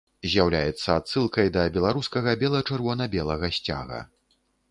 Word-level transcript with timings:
З'яўляецца 0.29 0.95
адсылкай 1.01 1.51
да 1.57 1.65
беларускага 1.75 2.33
бела-чырвона-белага 2.43 3.51
сцяга. 3.61 4.03